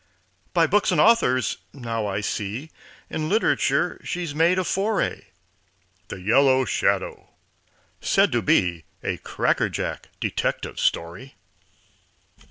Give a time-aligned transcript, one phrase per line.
[0.55, 2.71] By Books and Authors now I see
[3.11, 5.25] In literature she's made a foray:
[6.07, 7.29] "The Yellow Shadow"
[8.01, 11.35] said to be "A crackerjack detective story."